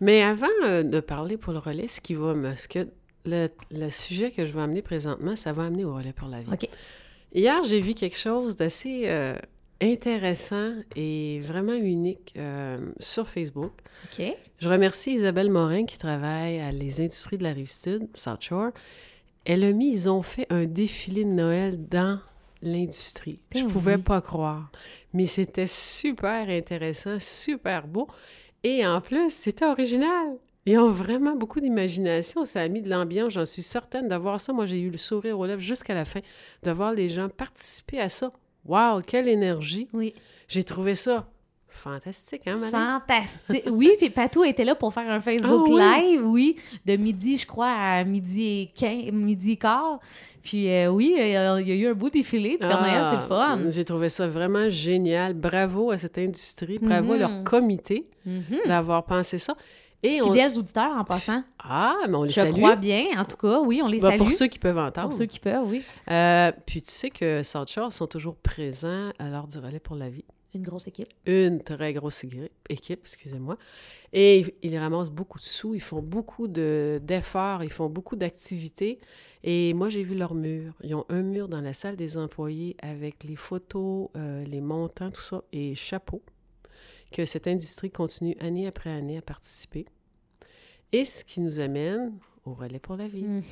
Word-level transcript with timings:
Mais 0.00 0.22
avant 0.22 0.46
euh, 0.64 0.82
de 0.82 1.00
parler 1.00 1.36
pour 1.36 1.52
le 1.52 1.58
relais, 1.58 1.88
ce 1.88 2.00
qui 2.00 2.14
va 2.14 2.34
me... 2.34 2.54
Ce 2.56 2.68
que 2.68 2.88
le, 3.24 3.48
le 3.72 3.90
sujet 3.90 4.30
que 4.30 4.46
je 4.46 4.52
vais 4.52 4.60
amener 4.62 4.82
présentement, 4.82 5.36
ça 5.36 5.52
va 5.52 5.64
amener 5.64 5.84
au 5.84 5.94
relais 5.94 6.12
pour 6.12 6.28
la 6.28 6.40
vie. 6.40 6.50
OK. 6.52 6.68
Hier, 7.34 7.62
j'ai 7.64 7.80
vu 7.80 7.94
quelque 7.94 8.16
chose 8.16 8.56
d'assez 8.56 9.02
euh, 9.06 9.34
intéressant 9.82 10.72
et 10.96 11.40
vraiment 11.40 11.74
unique 11.74 12.32
euh, 12.38 12.78
sur 13.00 13.28
Facebook. 13.28 13.72
OK. 14.04 14.24
Je 14.60 14.68
remercie 14.68 15.12
Isabelle 15.12 15.50
Morin 15.50 15.84
qui 15.84 15.98
travaille 15.98 16.58
à 16.60 16.72
les 16.72 17.00
industries 17.00 17.36
de 17.38 17.42
la 17.42 17.52
Rive-Sud, 17.52 18.08
South 18.14 18.42
Shore. 18.42 18.70
Elle 19.44 19.64
a 19.64 19.72
mis, 19.72 19.92
ils 19.92 20.08
ont 20.08 20.22
fait 20.22 20.46
un 20.50 20.64
défilé 20.64 21.24
de 21.24 21.30
Noël 21.30 21.86
dans 21.88 22.20
l'industrie. 22.62 23.40
Je 23.54 23.62
Ben 23.62 23.70
pouvais 23.70 23.96
oui. 23.96 24.02
pas 24.02 24.20
croire. 24.20 24.70
Mais 25.12 25.26
c'était 25.26 25.66
super 25.66 26.48
intéressant, 26.48 27.18
super 27.20 27.86
beau. 27.86 28.08
Et 28.64 28.86
en 28.86 29.00
plus, 29.00 29.30
c'était 29.32 29.66
original. 29.66 30.36
Ils 30.66 30.78
ont 30.78 30.90
vraiment 30.90 31.34
beaucoup 31.34 31.60
d'imagination. 31.60 32.44
Ça 32.44 32.60
a 32.60 32.68
mis 32.68 32.82
de 32.82 32.90
l'ambiance. 32.90 33.32
J'en 33.32 33.46
suis 33.46 33.62
certaine 33.62 34.08
de 34.08 34.14
voir 34.16 34.40
ça. 34.40 34.52
Moi, 34.52 34.66
j'ai 34.66 34.80
eu 34.80 34.90
le 34.90 34.98
sourire 34.98 35.38
aux 35.38 35.46
lèvres 35.46 35.60
jusqu'à 35.60 35.94
la 35.94 36.04
fin, 36.04 36.20
de 36.62 36.70
voir 36.70 36.92
les 36.92 37.08
gens 37.08 37.28
participer 37.28 38.00
à 38.00 38.08
ça. 38.08 38.32
Wow, 38.64 39.00
quelle 39.06 39.28
énergie! 39.28 39.88
Oui. 39.92 40.14
J'ai 40.46 40.64
trouvé 40.64 40.94
ça 40.94 41.30
fantastique, 41.78 42.42
hein, 42.46 42.56
Marie? 42.56 42.70
Fantastique. 42.72 43.64
Oui, 43.70 43.90
puis 43.98 44.10
Patou 44.10 44.44
était 44.44 44.64
là 44.64 44.74
pour 44.74 44.92
faire 44.92 45.10
un 45.10 45.20
Facebook 45.20 45.66
Ah 45.68 45.96
oui? 45.98 46.10
Live, 46.12 46.26
oui, 46.26 46.56
de 46.84 46.96
midi, 46.96 47.38
je 47.38 47.46
crois, 47.46 47.70
à 47.72 48.04
midi 48.04 48.44
et, 48.44 48.70
15, 48.74 49.12
midi 49.12 49.52
et 49.52 49.56
quart. 49.56 49.98
Puis 50.42 50.70
euh, 50.72 50.88
oui, 50.90 51.14
il 51.18 51.28
y 51.28 51.36
a 51.36 51.60
il 51.60 51.68
y 51.68 51.72
a 51.72 51.74
eu 51.74 51.86
un 51.90 51.94
beau 51.94 52.08
défilé 52.10 52.52
du 52.52 52.58
Père 52.58 52.80
Noël, 52.80 53.04
c'est 53.04 53.16
le 53.16 53.22
Ah, 53.22 53.56
fun. 53.56 53.70
J'ai 53.70 53.84
trouvé 53.84 54.08
ça 54.08 54.26
vraiment 54.28 54.68
génial. 54.70 55.34
Bravo 55.34 55.90
à 55.90 55.98
cette 55.98 56.18
industrie, 56.18 56.78
bravo 56.78 57.12
à 57.12 57.16
Mhm. 57.16 57.20
leur 57.20 57.44
comité 57.44 58.06
Mhm. 58.24 58.42
d'avoir 58.66 59.04
pensé 59.04 59.38
ça. 59.38 59.54
Et 60.00 60.22
on... 60.22 60.26
Fidèles 60.26 60.56
auditeurs, 60.56 60.92
en 60.96 61.02
passant. 61.02 61.42
Ah, 61.58 61.96
mais 62.08 62.14
on 62.14 62.22
les 62.22 62.28
Je 62.30 62.36
salue. 62.36 62.52
crois 62.52 62.76
bien, 62.76 63.06
en 63.18 63.24
tout 63.24 63.36
cas, 63.36 63.60
oui, 63.60 63.80
on 63.82 63.88
les 63.88 63.98
Bah, 63.98 64.10
salue. 64.10 64.18
pour 64.18 64.30
ceux 64.30 64.46
qui 64.46 64.60
peuvent 64.60 64.78
entendre. 64.78 65.08
Pour 65.08 65.12
ceux 65.18 65.26
qui 65.26 65.40
peuvent, 65.40 65.66
oui. 65.68 65.82
Euh, 66.08 66.52
puis 66.66 66.80
tu 66.82 66.92
sais 66.92 67.10
que 67.10 67.42
South 67.42 67.68
Shore 67.68 67.92
sont 67.92 68.06
toujours 68.06 68.36
présents 68.36 69.10
à 69.18 69.28
l'heure 69.28 69.48
du 69.48 69.58
relais 69.58 69.80
pour 69.80 69.96
la 69.96 70.08
vie. 70.08 70.24
Une 70.54 70.62
grosse 70.62 70.86
équipe. 70.86 71.08
Une 71.26 71.62
très 71.62 71.92
grosse 71.92 72.24
équipe, 72.68 73.00
excusez-moi. 73.02 73.58
Et 74.12 74.44
ils- 74.62 74.78
ramassent 74.78 75.10
beaucoup 75.10 75.38
de 75.38 75.44
sous, 75.44 75.74
ils 75.74 75.80
font 75.80 76.00
beaucoup 76.00 76.48
de- 76.48 77.00
d'efforts, 77.02 77.62
ils 77.64 77.70
font 77.70 77.90
beaucoup 77.90 78.16
d'activités. 78.16 78.98
Et 79.44 79.74
moi, 79.74 79.88
j'ai 79.90 80.02
vu 80.02 80.14
leur 80.16 80.34
mur. 80.34 80.72
Ils 80.82 80.94
ont 80.94 81.04
un 81.10 81.22
mur 81.22 81.48
dans 81.48 81.60
la 81.60 81.74
salle 81.74 81.96
des 81.96 82.16
employés 82.16 82.76
avec 82.82 83.24
les 83.24 83.36
photos, 83.36 84.08
euh, 84.16 84.42
les 84.44 84.60
montants, 84.62 85.10
tout 85.10 85.20
ça, 85.20 85.44
et 85.52 85.74
chapeau, 85.74 86.22
que 87.12 87.26
cette 87.26 87.46
industrie 87.46 87.90
continue 87.90 88.34
année 88.40 88.66
après 88.66 88.90
année 88.90 89.18
à 89.18 89.22
participer. 89.22 89.84
Et 90.92 91.04
ce 91.04 91.24
qui 91.24 91.40
nous 91.40 91.60
amène 91.60 92.18
au 92.46 92.54
relais 92.54 92.78
pour 92.78 92.96
la 92.96 93.06
vie. 93.06 93.22
Mhm. 93.22 93.42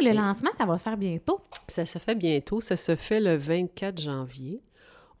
Le 0.00 0.12
lancement, 0.12 0.50
ça 0.56 0.64
va 0.66 0.76
se 0.76 0.82
faire 0.82 0.96
bientôt. 0.96 1.40
Ça 1.68 1.86
se 1.86 1.98
fait 1.98 2.16
bientôt. 2.16 2.60
Ça 2.60 2.76
se 2.76 2.96
fait 2.96 3.20
le 3.20 3.36
24 3.36 4.00
janvier 4.00 4.60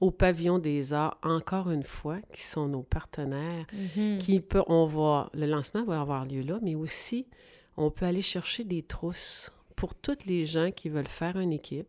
au 0.02 0.10
Pavillon 0.10 0.58
des 0.58 0.92
Arts, 0.92 1.16
encore 1.22 1.70
une 1.70 1.84
fois, 1.84 2.18
qui 2.34 2.42
sont 2.42 2.66
nos 2.66 2.82
partenaires. 2.82 3.64
Mhm. 3.72 4.18
Qui 4.18 4.40
peut, 4.40 4.64
on 4.66 4.84
va, 4.84 5.30
le 5.32 5.46
lancement 5.46 5.84
va 5.84 6.00
avoir 6.00 6.26
lieu 6.26 6.42
là, 6.42 6.58
mais 6.60 6.74
aussi, 6.74 7.28
on 7.76 7.88
peut 7.92 8.04
aller 8.04 8.20
chercher 8.20 8.64
des 8.64 8.82
trousses 8.82 9.52
pour 9.76 9.94
toutes 9.94 10.26
les 10.26 10.44
gens 10.44 10.72
qui 10.72 10.88
veulent 10.88 11.06
faire 11.06 11.38
une 11.38 11.52
équipe. 11.52 11.86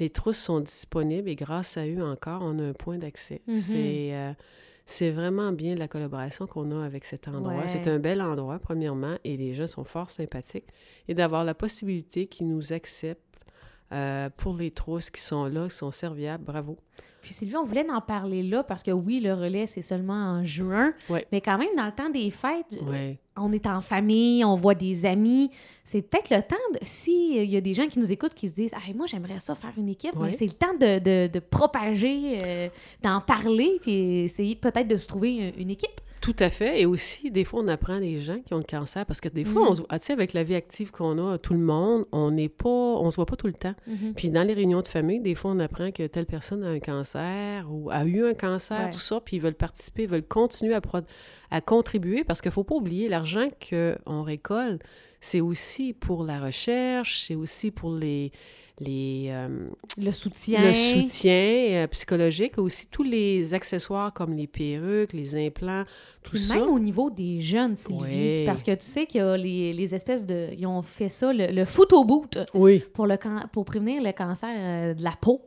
Les 0.00 0.10
trousses 0.10 0.38
sont 0.38 0.58
disponibles 0.58 1.28
et 1.28 1.36
grâce 1.36 1.76
à 1.76 1.86
eux 1.86 2.02
encore, 2.02 2.42
on 2.42 2.58
a 2.58 2.64
un 2.64 2.72
point 2.72 2.98
d'accès. 2.98 3.40
Mhm. 3.46 3.56
C'est 3.56 4.14
euh, 4.14 4.32
c'est 4.90 5.10
vraiment 5.10 5.52
bien 5.52 5.74
la 5.74 5.86
collaboration 5.86 6.46
qu'on 6.46 6.70
a 6.70 6.82
avec 6.82 7.04
cet 7.04 7.28
endroit. 7.28 7.52
Ouais. 7.52 7.68
C'est 7.68 7.86
un 7.88 7.98
bel 7.98 8.22
endroit, 8.22 8.58
premièrement, 8.58 9.16
et 9.22 9.36
les 9.36 9.52
gens 9.52 9.66
sont 9.66 9.84
fort 9.84 10.08
sympathiques. 10.08 10.66
Et 11.08 11.14
d'avoir 11.14 11.44
la 11.44 11.52
possibilité 11.54 12.26
qu'ils 12.26 12.48
nous 12.48 12.72
acceptent 12.72 13.27
euh, 13.92 14.28
pour 14.36 14.54
les 14.56 14.70
trousses 14.70 15.10
qui 15.10 15.20
sont 15.20 15.44
là, 15.44 15.64
qui 15.68 15.74
sont 15.76 15.90
serviables, 15.90 16.44
bravo. 16.44 16.76
Puis 17.20 17.32
Sylvie, 17.34 17.56
on 17.56 17.64
voulait 17.64 17.84
en 17.90 18.00
parler 18.00 18.42
là 18.44 18.62
parce 18.62 18.82
que 18.82 18.92
oui, 18.92 19.18
le 19.20 19.34
relais, 19.34 19.66
c'est 19.66 19.82
seulement 19.82 20.14
en 20.14 20.44
juin. 20.44 20.92
Ouais. 21.10 21.26
Mais 21.32 21.40
quand 21.40 21.58
même, 21.58 21.68
dans 21.76 21.84
le 21.86 21.92
temps 21.92 22.08
des 22.10 22.30
fêtes, 22.30 22.80
Ouais. 22.86 23.18
on 23.36 23.52
est 23.52 23.66
en 23.66 23.80
famille, 23.80 24.44
on 24.44 24.54
voit 24.54 24.76
des 24.76 25.04
amis. 25.04 25.50
C'est 25.84 26.00
peut-être 26.02 26.30
le 26.30 26.40
temps, 26.42 26.56
de, 26.74 26.78
si 26.82 27.36
il 27.42 27.50
y 27.50 27.56
a 27.56 27.60
des 27.60 27.74
gens 27.74 27.88
qui 27.88 27.98
nous 27.98 28.12
écoutent 28.12 28.34
qui 28.34 28.48
se 28.48 28.54
disent 28.54 28.70
ah, 28.74 28.80
moi, 28.94 29.06
j'aimerais 29.06 29.40
ça 29.40 29.56
faire 29.56 29.72
une 29.76 29.88
équipe, 29.88 30.14
Ouais. 30.16 30.28
mais 30.28 30.32
c'est 30.32 30.46
le 30.46 30.52
temps 30.52 30.74
de, 30.74 31.00
de- 31.00 31.32
de 31.32 31.38
propager, 31.40 32.38
euh, 32.44 32.68
d'en 33.02 33.20
parler, 33.20 33.78
puis 33.82 34.20
essayer 34.20 34.54
peut-être 34.54 34.88
de 34.88 34.96
se 34.96 35.08
trouver 35.08 35.36
une, 35.48 35.60
une 35.62 35.70
équipe. 35.70 36.00
Tout 36.20 36.34
à 36.40 36.50
fait. 36.50 36.80
Et 36.80 36.86
aussi, 36.86 37.30
des 37.30 37.44
fois, 37.44 37.60
on 37.62 37.68
apprend 37.68 38.00
des 38.00 38.20
gens 38.20 38.38
qui 38.44 38.52
ont 38.54 38.58
le 38.58 38.64
cancer 38.64 39.06
parce 39.06 39.20
que 39.20 39.28
des 39.28 39.44
fois, 39.44 39.62
Mm. 39.62 39.68
on 39.68 39.74
se 39.74 39.80
voit, 39.82 39.98
tu 39.98 40.06
sais, 40.06 40.12
avec 40.12 40.32
la 40.32 40.42
vie 40.44 40.54
active 40.56 40.90
qu'on 40.90 41.18
a, 41.30 41.38
tout 41.38 41.52
le 41.52 41.60
monde, 41.60 42.06
on 42.12 42.30
n'est 42.30 42.48
pas, 42.48 42.68
on 42.68 43.10
se 43.10 43.16
voit 43.16 43.26
pas 43.26 43.36
tout 43.36 43.46
le 43.46 43.52
temps. 43.52 43.74
Puis 44.16 44.30
dans 44.30 44.42
les 44.42 44.52
réunions 44.54 44.82
de 44.82 44.88
famille, 44.88 45.20
des 45.20 45.34
fois, 45.34 45.52
on 45.52 45.58
apprend 45.60 45.90
que 45.92 46.06
telle 46.06 46.26
personne 46.26 46.64
a 46.64 46.68
un 46.68 46.80
cancer 46.80 47.66
ou 47.70 47.90
a 47.90 48.04
eu 48.04 48.24
un 48.26 48.34
cancer, 48.34 48.86
Ouais. 48.86 48.90
tout 48.90 48.98
ça, 48.98 49.20
puis 49.24 49.36
ils 49.36 49.42
veulent 49.42 49.54
participer, 49.54 50.02
ils 50.04 50.08
veulent 50.08 50.26
continuer 50.26 50.74
à 51.50 51.60
contribuer 51.60 52.24
parce 52.24 52.40
qu'il 52.40 52.50
faut 52.50 52.64
pas 52.64 52.74
oublier, 52.74 53.08
l'argent 53.08 53.48
qu'on 53.70 54.22
récolte, 54.22 54.82
c'est 55.20 55.40
aussi 55.40 55.92
pour 55.94 56.24
la 56.24 56.40
recherche, 56.40 57.24
c'est 57.26 57.34
aussi 57.34 57.70
pour 57.70 57.92
les, 57.94 58.32
les, 58.80 59.26
euh, 59.30 59.68
Le 60.00 60.10
soutien. 60.12 60.60
le 60.64 60.72
soutien 60.72 61.32
euh, 61.32 61.86
psychologique, 61.88 62.58
aussi 62.58 62.86
tous 62.88 63.02
les 63.02 63.54
accessoires 63.54 64.12
comme 64.12 64.34
les 64.34 64.46
perruques, 64.46 65.12
les 65.12 65.34
implants, 65.46 65.84
tout 66.22 66.32
Puis 66.32 66.40
ça. 66.40 66.54
même 66.54 66.68
au 66.68 66.78
niveau 66.78 67.10
des 67.10 67.40
jeunes, 67.40 67.74
Sylvie, 67.76 68.00
Ouais. 68.02 68.42
parce 68.46 68.62
que 68.62 68.72
tu 68.74 68.86
sais 68.86 69.06
qu'il 69.06 69.20
y 69.20 69.24
a 69.24 69.36
les, 69.36 69.72
les 69.72 69.94
espèces 69.94 70.24
de... 70.26 70.48
Ils 70.56 70.66
ont 70.66 70.82
fait 70.82 71.08
ça, 71.08 71.32
le, 71.32 71.48
le 71.48 71.64
photo 71.64 72.04
boot, 72.04 72.38
Oui, 72.54 72.82
pour, 72.94 73.06
le 73.06 73.16
can- 73.16 73.48
pour 73.52 73.64
prévenir 73.64 74.02
le 74.02 74.12
cancer 74.12 74.48
euh, 74.56 74.94
de 74.94 75.02
la 75.02 75.14
peau. 75.20 75.42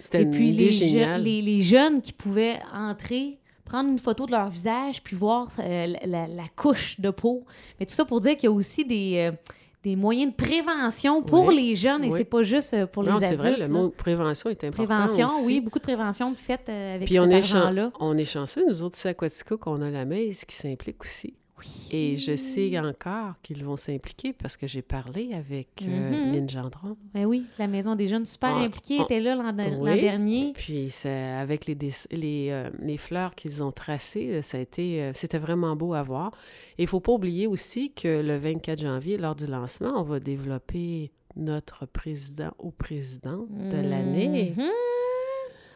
c'était 0.00 0.20
Et 0.20 0.22
une 0.24 0.30
puis 0.30 0.48
idée 0.50 0.64
les, 0.64 0.70
je- 0.70 1.20
les, 1.22 1.42
les 1.42 1.62
jeunes 1.62 2.00
qui 2.00 2.12
pouvaient 2.12 2.58
entrer, 2.74 3.38
prendre 3.64 3.90
une 3.90 3.98
photo 3.98 4.26
de 4.26 4.32
leur 4.32 4.48
visage, 4.50 5.02
puis 5.02 5.14
voir 5.16 5.48
euh, 5.60 5.86
la, 5.86 6.00
la- 6.06 6.26
la 6.26 6.44
couche 6.56 6.98
de 7.00 7.10
peau. 7.10 7.44
Mais 7.78 7.86
tout 7.86 7.94
ça 7.94 8.04
pour 8.04 8.20
dire 8.20 8.36
qu'il 8.36 8.44
y 8.48 8.52
a 8.52 8.52
aussi 8.52 8.84
des, 8.84 9.30
euh, 9.30 9.36
des 9.82 9.96
moyens 9.96 10.30
de 10.32 10.36
prévention 10.36 11.22
pour 11.22 11.46
Oui. 11.46 11.56
les 11.56 11.74
jeunes, 11.76 12.04
et 12.04 12.08
Oui. 12.08 12.18
c'est 12.18 12.24
pas 12.24 12.42
juste 12.44 12.72
euh, 12.74 12.86
pour 12.86 13.02
non, 13.02 13.14
les 13.18 13.26
c'est 13.26 13.32
adultes. 13.34 13.56
vrai, 13.58 13.66
le 13.66 13.68
mot 13.68 13.88
prévention 13.90 14.48
est 14.50 14.62
important 14.64 14.84
Prévention, 14.94 15.26
aussi. 15.26 15.46
oui, 15.46 15.60
beaucoup 15.60 15.78
de 15.80 15.82
prévention 15.84 16.32
faites 16.36 16.68
euh, 16.68 16.94
avec 16.94 17.06
Puis 17.06 17.16
cet 17.16 17.24
on 17.26 17.30
est, 17.30 17.42
chan- 17.42 17.58
argent-là. 17.58 17.90
on 18.00 18.16
est 18.16 18.24
chanceux, 18.24 18.64
nous 18.68 18.82
autres, 18.84 18.96
ici 18.96 19.08
à 19.08 19.14
Quatico, 19.14 19.58
qu'on 19.58 19.82
a 19.82 19.90
la 19.90 20.04
maise 20.04 20.44
qui 20.44 20.54
s'implique 20.54 21.02
aussi. 21.02 21.34
Oui. 21.62 21.88
Et 21.92 22.16
je 22.16 22.34
sais 22.36 22.78
encore 22.78 23.34
qu'ils 23.42 23.64
vont 23.64 23.76
s'impliquer 23.76 24.32
parce 24.32 24.56
que 24.56 24.66
j'ai 24.66 24.82
parlé 24.82 25.32
avec 25.34 25.68
euh, 25.82 26.10
Mhm. 26.26 26.32
Lynn 26.32 26.48
Gendron. 26.48 26.96
Ben 27.14 27.24
oui, 27.26 27.44
la 27.58 27.66
Maison 27.68 27.94
des 27.94 28.08
jeunes 28.08 28.26
super 28.26 28.54
On- 28.56 28.64
impliquée 28.64 28.98
on- 29.00 29.04
était 29.04 29.20
là 29.20 29.34
l'an 29.36 29.54
Oui. 29.78 30.00
dernier. 30.00 30.52
Puis 30.54 30.90
avec 31.06 31.66
les, 31.66 31.76
les, 32.10 32.48
euh, 32.50 32.70
les 32.80 32.96
fleurs 32.96 33.34
qu'ils 33.34 33.62
ont 33.62 33.72
tracées, 33.72 34.30
euh, 34.32 34.42
ça 34.42 34.58
a 34.58 34.60
été, 34.60 35.02
euh, 35.02 35.12
c'était 35.14 35.38
vraiment 35.38 35.76
beau 35.76 35.94
à 35.94 36.02
voir. 36.02 36.32
Et 36.78 36.82
il 36.82 36.88
faut 36.88 37.00
pas 37.00 37.12
oublier 37.12 37.46
aussi 37.46 37.92
que 37.92 38.22
le 38.22 38.36
24 38.38 38.80
janvier, 38.80 39.16
lors 39.18 39.34
du 39.34 39.46
lancement, 39.46 39.92
on 39.96 40.02
va 40.02 40.18
développer 40.20 41.12
notre 41.36 41.86
président 41.86 42.52
ou 42.58 42.70
présidente 42.70 43.48
de 43.50 43.88
l'année. 43.88 44.52
Mhm. 44.56 44.64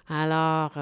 Alors, 0.08 0.72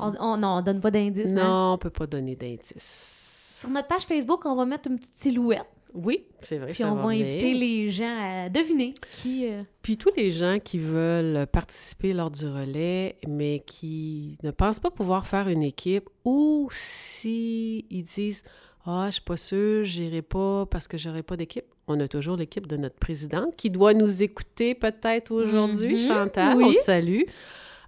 On, 0.00 0.12
on 0.42 0.62
donne 0.62 0.80
pas 0.80 0.90
d'indice. 0.90 1.26
hein? 1.26 1.34
non, 1.44 1.72
on 1.74 1.78
peut 1.78 1.90
pas 1.90 2.06
donner 2.06 2.36
d'indice. 2.36 3.18
Sur 3.62 3.70
notre 3.70 3.88
page 3.88 4.02
Facebook, 4.02 4.40
on 4.44 4.54
va 4.56 4.64
mettre 4.66 4.88
une 4.90 4.98
petite 4.98 5.14
silhouette. 5.14 5.64
Oui, 5.94 6.24
c'est 6.40 6.56
vrai. 6.56 6.68
Puis 6.72 6.82
ça 6.82 6.90
on 6.90 6.94
va 6.96 7.08
venir. 7.08 7.26
inviter 7.26 7.52
les 7.54 7.90
gens 7.90 8.16
à 8.18 8.48
deviner 8.48 8.94
qui. 9.20 9.46
euh, 9.46 9.62
Puis 9.82 9.96
tous 9.98 10.10
les 10.16 10.30
gens 10.30 10.56
qui 10.62 10.78
veulent 10.78 11.46
participer 11.46 12.14
lors 12.14 12.30
du 12.30 12.46
relais, 12.46 13.16
mais 13.28 13.60
qui 13.66 14.38
ne 14.42 14.50
pensent 14.50 14.80
pas 14.80 14.90
pouvoir 14.90 15.26
faire 15.26 15.48
une 15.48 15.62
équipe, 15.62 16.08
ou 16.24 16.68
si 16.72 17.84
ils 17.90 18.04
disent 18.04 18.42
Ah, 18.86 19.04
je 19.08 19.12
suis 19.12 19.20
pas 19.22 19.36
sûre, 19.36 19.84
j'irai 19.84 20.22
pas 20.22 20.64
parce 20.66 20.88
que 20.88 20.96
j'aurai 20.96 21.22
pas 21.22 21.36
d'équipe. 21.36 21.66
On 21.86 22.00
a 22.00 22.08
toujours 22.08 22.36
l'équipe 22.38 22.66
de 22.66 22.76
notre 22.78 22.96
présidente 22.96 23.54
qui 23.56 23.68
doit 23.68 23.92
nous 23.92 24.22
écouter 24.22 24.74
peut-être 24.74 25.30
aujourd'hui, 25.30 26.02
Mhm, 26.02 26.08
Chantal. 26.08 26.56
oui. 26.56 26.64
On 26.68 26.72
te 26.72 26.78
salue. 26.78 27.22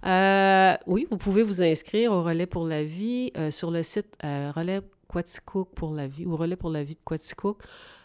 Euh, 0.05 0.75
oui, 0.85 1.07
vous 1.09 1.17
pouvez 1.17 1.41
vous 1.41 1.63
inscrire 1.63 2.11
au 2.11 2.21
Relais 2.23 2.45
pour 2.45 2.67
la 2.67 2.83
vie 2.83 3.31
euh, 3.39 3.49
sur 3.49 3.71
le 3.71 3.81
site 3.81 4.05
euh, 4.23 4.51
Relais 4.55 4.81
Quaticook 5.07 5.69
pour 5.75 5.93
la 5.93 6.07
vie 6.07 6.25
ou 6.25 6.35
Relais 6.35 6.55
pour 6.55 6.69
la 6.69 6.83
vie 6.83 6.95
de 6.95 6.99
Quaticook, 7.03 7.61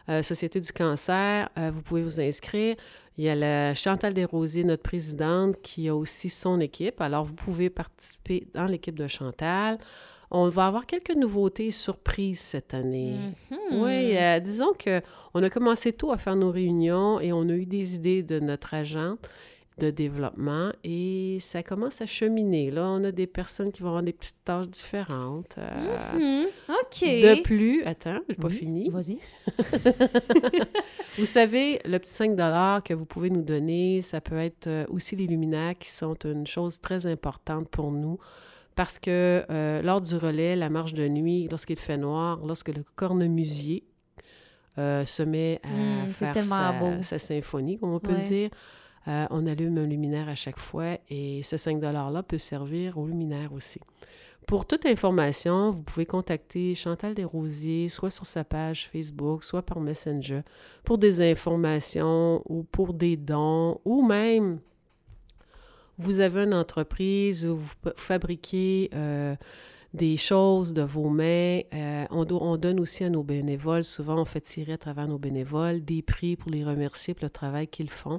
euh, 0.08 0.22
Société 0.22 0.60
du 0.60 0.72
cancer. 0.72 1.48
Euh, 1.58 1.70
vous 1.72 1.82
pouvez 1.82 2.02
vous 2.02 2.20
inscrire. 2.20 2.76
Il 3.16 3.24
y 3.24 3.28
a 3.28 3.34
la 3.34 3.74
Chantal 3.74 4.14
Desrosiers, 4.14 4.64
notre 4.64 4.82
présidente, 4.82 5.60
qui 5.62 5.88
a 5.88 5.94
aussi 5.94 6.28
son 6.28 6.60
équipe. 6.60 7.00
Alors, 7.00 7.24
vous 7.24 7.34
pouvez 7.34 7.68
participer 7.70 8.46
dans 8.54 8.66
l'équipe 8.66 8.98
de 8.98 9.06
Chantal. 9.06 9.78
On 10.30 10.48
va 10.48 10.68
avoir 10.68 10.86
quelques 10.86 11.14
nouveautés 11.16 11.70
surprises 11.72 12.38
cette 12.40 12.72
année. 12.72 13.16
mhm. 13.50 13.82
Oui, 13.82 14.16
euh, 14.16 14.38
disons 14.40 14.72
que 14.78 15.02
on 15.34 15.42
a 15.42 15.50
commencé 15.50 15.92
tôt 15.92 16.12
à 16.12 16.18
faire 16.18 16.36
nos 16.36 16.50
réunions 16.50 17.20
et 17.20 17.32
on 17.32 17.48
a 17.48 17.52
eu 17.52 17.66
des 17.66 17.96
idées 17.96 18.22
de 18.22 18.38
notre 18.38 18.74
agente 18.74 19.28
de 19.80 19.90
développement 19.90 20.70
et 20.84 21.38
ça 21.40 21.62
commence 21.62 22.00
à 22.00 22.06
cheminer. 22.06 22.70
Là, 22.70 22.86
on 22.88 23.02
a 23.04 23.10
des 23.12 23.26
personnes 23.26 23.72
qui 23.72 23.82
vont 23.82 23.88
avoir 23.88 24.02
des 24.02 24.12
petites 24.12 24.44
tâches 24.44 24.68
différentes. 24.68 25.56
Euh, 25.58 26.12
Mhm. 26.14 26.46
OK. 26.68 27.00
De 27.02 27.42
plus, 27.42 27.82
attends, 27.84 28.20
j'ai 28.28 28.36
pas 28.36 28.48
Oui, 28.48 28.54
fini. 28.54 28.90
Vas-y. 28.90 29.18
Vous 31.18 31.24
savez, 31.24 31.80
le 31.84 31.98
petit 31.98 32.12
5 32.12 32.36
que 32.84 32.94
vous 32.94 33.04
pouvez 33.06 33.30
nous 33.30 33.42
donner, 33.42 34.02
ça 34.02 34.20
peut 34.20 34.36
être 34.38 34.66
euh, 34.66 34.84
aussi 34.88 35.16
les 35.16 35.26
luminaires 35.26 35.76
qui 35.78 35.90
sont 35.90 36.14
une 36.24 36.46
chose 36.46 36.80
très 36.80 37.06
importante 37.06 37.68
pour 37.68 37.90
nous 37.90 38.18
parce 38.76 38.98
que 38.98 39.44
euh, 39.50 39.82
lors 39.82 40.00
du 40.00 40.14
relais, 40.16 40.56
la 40.56 40.70
marche 40.70 40.94
de 40.94 41.06
nuit, 41.08 41.48
lorsqu'il 41.50 41.78
fait 41.78 41.98
noir, 41.98 42.40
lorsque 42.46 42.68
le 42.68 42.82
cornemusier 42.94 43.84
euh, 44.78 45.04
se 45.04 45.22
met 45.22 45.60
à 45.64 46.04
Mm, 46.04 46.08
faire 46.08 46.42
sa, 47.02 47.18
symphonie, 47.18 47.78
comme 47.78 47.92
on 47.92 48.00
peut 48.00 48.12
Ouais. 48.14 48.18
dire, 48.28 48.50
euh, 49.08 49.26
on 49.30 49.46
allume 49.46 49.78
un 49.78 49.86
luminaire 49.86 50.28
à 50.28 50.34
chaque 50.34 50.58
fois 50.58 50.98
et 51.08 51.42
ce 51.42 51.56
5 51.56 51.78
$-là 51.80 52.22
peut 52.22 52.38
servir 52.38 52.98
au 52.98 53.06
luminaire 53.06 53.52
aussi. 53.52 53.80
Pour 54.46 54.66
toute 54.66 54.84
information, 54.86 55.70
vous 55.70 55.82
pouvez 55.82 56.06
contacter 56.06 56.74
Chantal 56.74 57.14
Desrosiers, 57.14 57.88
soit 57.88 58.10
sur 58.10 58.26
sa 58.26 58.42
page 58.42 58.88
Facebook, 58.88 59.44
soit 59.44 59.62
par 59.62 59.80
Messenger, 59.80 60.40
pour 60.82 60.98
des 60.98 61.30
informations 61.30 62.42
ou 62.48 62.64
pour 62.64 62.92
des 62.92 63.16
dons, 63.16 63.80
ou 63.84 64.04
même 64.04 64.58
vous 65.98 66.20
avez 66.20 66.44
une 66.44 66.54
entreprise 66.54 67.46
où 67.46 67.56
vous 67.56 67.74
fabriquez 67.96 68.90
euh, 68.94 69.36
des 69.92 70.16
choses 70.16 70.72
de 70.72 70.82
vos 70.82 71.08
mains. 71.08 71.60
Euh, 71.74 72.04
on, 72.10 72.24
do- 72.24 72.38
on 72.40 72.56
donne 72.56 72.78
aussi 72.80 73.02
à 73.04 73.10
nos 73.10 73.22
bénévoles, 73.24 73.82
souvent 73.84 74.20
on 74.20 74.24
fait 74.24 74.40
tirer 74.40 74.72
à 74.74 74.78
travers 74.78 75.08
nos 75.08 75.18
bénévoles 75.18 75.80
des 75.84 76.00
prix 76.02 76.36
pour 76.36 76.50
les 76.50 76.64
remercier 76.64 77.14
pour 77.14 77.24
le 77.24 77.30
travail 77.30 77.66
qu'ils 77.66 77.90
font. 77.90 78.18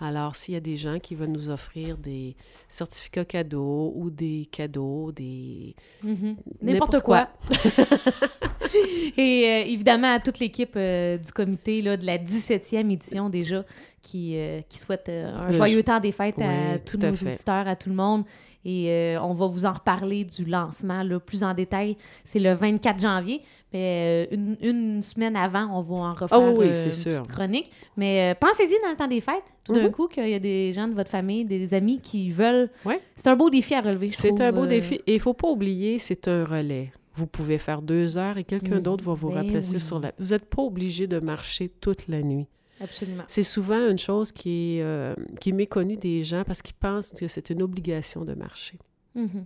Alors, 0.00 0.34
s'il 0.34 0.54
y 0.54 0.56
a 0.56 0.60
des 0.60 0.76
gens 0.76 0.98
qui 0.98 1.14
veulent 1.14 1.28
nous 1.30 1.48
offrir 1.48 1.96
des 1.96 2.34
certificats 2.66 3.24
cadeaux 3.24 3.92
ou 3.94 4.10
des 4.10 4.48
cadeaux, 4.50 5.12
des... 5.12 5.76
Mhm. 6.02 6.36
N'importe 6.60 6.94
N'importe 6.94 7.00
quoi. 7.02 7.28
Et 9.16 9.44
euh, 9.48 9.64
évidemment, 9.70 10.12
à 10.14 10.20
toute 10.20 10.38
l'équipe 10.38 10.74
euh, 10.76 11.18
du 11.18 11.32
comité 11.32 11.82
là, 11.82 11.96
de 11.96 12.06
la 12.06 12.18
17e 12.18 12.90
édition 12.90 13.28
déjà, 13.28 13.64
qui, 14.02 14.32
euh, 14.36 14.60
qui 14.68 14.78
souhaite 14.78 15.08
un 15.08 15.52
joyeux 15.52 15.82
temps 15.82 16.00
des 16.00 16.12
fêtes 16.12 16.40
à 16.40 16.78
tous 16.78 16.98
à 17.04 17.10
nos 17.10 17.16
fait. 17.16 17.32
auditeurs, 17.32 17.68
à 17.68 17.76
tout 17.76 17.88
le 17.88 17.94
monde. 17.94 18.24
Et 18.64 19.16
on 19.20 19.34
va 19.34 19.48
vous 19.48 19.66
en 19.66 19.72
reparler 19.72 20.22
du 20.24 20.44
lancement 20.44 21.02
là, 21.02 21.18
plus 21.18 21.42
en 21.42 21.52
détail. 21.52 21.96
C'est 22.22 22.38
le 22.38 22.52
24 22.54 23.00
janvier. 23.00 23.40
Mais 23.72 24.28
une, 24.30 24.56
une 24.62 25.02
semaine 25.02 25.34
avant, 25.34 25.66
on 25.76 25.80
va 25.80 25.94
en 25.96 26.12
refaire 26.12 26.28
Ah 26.38 26.50
oui, 26.52 26.68
une 26.68 26.74
sûr. 26.92 27.10
petite 27.10 27.26
chronique. 27.26 27.72
Mais 27.96 28.36
pensez-y 28.38 28.80
dans 28.84 28.90
le 28.90 28.96
temps 28.96 29.08
des 29.08 29.20
fêtes, 29.20 29.42
tout 29.64 29.74
d'un 29.74 29.82
Mhm. 29.86 29.90
coup, 29.90 30.06
qu'il 30.06 30.28
y 30.28 30.34
a 30.34 30.38
des 30.38 30.72
gens 30.74 30.86
de 30.86 30.94
votre 30.94 31.10
famille, 31.10 31.44
des 31.44 31.74
amis 31.74 31.98
qui 32.00 32.30
veulent. 32.30 32.70
Ouais. 32.84 33.00
C'est 33.16 33.30
un 33.30 33.34
beau 33.36 33.50
défi 33.50 33.74
à 33.74 33.80
relever, 33.80 34.10
je 34.10 34.16
C'est 34.16 34.40
un 34.40 34.52
beau 34.52 34.66
défi. 34.66 35.00
Et 35.08 35.14
il 35.14 35.20
faut 35.20 35.34
pas 35.34 35.48
oublier, 35.48 35.98
c'est 35.98 36.28
un 36.28 36.44
relais. 36.44 36.92
Vous 37.14 37.26
pouvez 37.26 37.58
faire 37.58 37.82
deux 37.82 38.16
heures 38.18 38.38
et 38.38 38.44
quelqu'un 38.44 38.80
d'autre 38.80 39.04
va 39.04 39.14
vous 39.14 39.30
Ben 39.30 39.42
remplacer 39.42 39.74
oui. 39.74 39.80
sur 39.80 40.00
la... 40.00 40.12
Vous 40.18 40.28
n'êtes 40.32 40.46
pas 40.46 40.62
obligé 40.62 41.06
de 41.06 41.18
marcher 41.20 41.68
toute 41.68 42.08
la 42.08 42.22
nuit. 42.22 42.46
Absolument. 42.80 43.22
C'est 43.26 43.42
souvent 43.42 43.88
une 43.90 43.98
chose 43.98 44.32
qui 44.32 44.78
est, 44.78 44.82
euh, 44.82 45.14
qui 45.40 45.50
est 45.50 45.52
méconnue 45.52 45.96
des 45.96 46.24
gens 46.24 46.42
parce 46.44 46.62
qu'ils 46.62 46.74
pensent 46.74 47.12
que 47.12 47.28
c'est 47.28 47.50
une 47.50 47.62
obligation 47.62 48.24
de 48.24 48.34
marcher. 48.34 48.78
Mhm. 49.14 49.44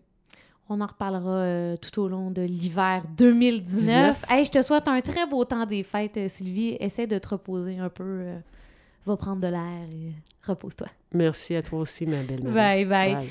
On 0.68 0.80
en 0.80 0.86
reparlera 0.86 1.30
euh, 1.38 1.76
tout 1.76 2.00
au 2.00 2.08
long 2.08 2.30
de 2.30 2.42
l'hiver 2.42 3.02
2019. 3.16 3.64
19. 3.86 4.24
Hey, 4.30 4.44
je 4.44 4.50
te 4.50 4.62
souhaite 4.62 4.88
un 4.88 5.00
très 5.00 5.26
beau 5.26 5.44
temps 5.44 5.64
des 5.66 5.82
fêtes, 5.82 6.16
euh, 6.16 6.28
Sylvie. 6.28 6.76
Essaie 6.80 7.06
de 7.06 7.18
te 7.18 7.28
reposer 7.28 7.78
un 7.78 7.88
peu. 7.88 8.02
euh, 8.04 8.38
va 9.04 9.16
prendre 9.16 9.40
de 9.40 9.46
l'air 9.46 9.86
et 9.94 10.12
repose-toi. 10.44 10.88
Merci 11.14 11.54
à 11.54 11.62
toi 11.62 11.78
aussi, 11.80 12.06
ma 12.06 12.22
belle 12.24 12.42
Marie. 12.42 12.84
Bye 12.84 12.84
bye. 12.86 13.14
Bye. 13.14 13.28